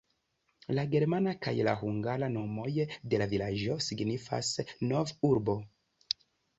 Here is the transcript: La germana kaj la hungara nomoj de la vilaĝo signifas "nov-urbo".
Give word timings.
La 0.77 0.85
germana 0.95 1.33
kaj 1.47 1.53
la 1.67 1.75
hungara 1.83 2.31
nomoj 2.39 2.73
de 3.13 3.23
la 3.25 3.31
vilaĝo 3.37 3.79
signifas 3.91 4.53
"nov-urbo". 4.93 5.61